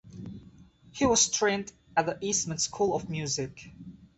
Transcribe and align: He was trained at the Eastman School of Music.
He 0.93 1.05
was 1.05 1.29
trained 1.29 1.71
at 1.95 2.07
the 2.07 2.17
Eastman 2.25 2.57
School 2.57 2.95
of 2.95 3.07
Music. 3.07 3.71